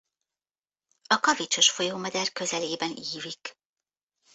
A 1.07 1.19
kavicsos 1.19 1.69
folyómeder 1.71 2.31
közelében 2.31 2.95
ívik. 3.15 3.57